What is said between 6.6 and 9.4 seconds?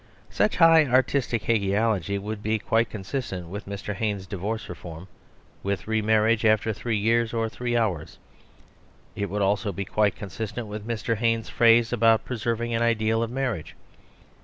three years, or three hours. It